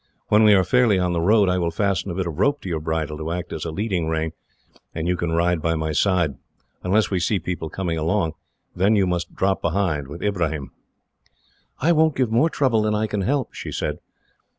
When 0.29 0.41
we 0.41 0.55
are 0.55 0.63
fairly 0.63 0.97
on 0.97 1.13
the 1.13 1.21
road, 1.21 1.47
I 1.47 1.59
will 1.59 1.69
fasten 1.69 2.09
a 2.09 2.15
bit 2.15 2.25
of 2.25 2.39
rope 2.39 2.61
to 2.61 2.67
your 2.69 2.79
bridle 2.79 3.19
to 3.19 3.31
act 3.31 3.53
as 3.53 3.65
a 3.65 3.69
leading 3.71 4.07
rein, 4.07 4.31
and 4.95 5.07
you 5.07 5.15
can 5.15 5.31
ride 5.33 5.61
by 5.61 5.75
my 5.75 5.91
side, 5.91 6.33
unless 6.81 7.11
we 7.11 7.19
see 7.19 7.37
people 7.37 7.69
coming 7.69 7.99
along; 7.99 8.33
then 8.75 8.95
you 8.95 9.05
must 9.05 9.35
drop 9.35 9.61
behind, 9.61 10.07
with 10.07 10.23
Ibrahim." 10.23 10.71
"I 11.81 11.91
won't 11.91 12.15
give 12.15 12.31
more 12.31 12.49
trouble 12.49 12.81
than 12.81 12.95
I 12.95 13.05
can 13.05 13.21
help," 13.21 13.53
she 13.53 13.71
said. 13.71 13.99